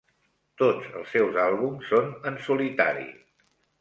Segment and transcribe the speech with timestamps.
[0.61, 3.07] Tots els seus àlbums són en solitari.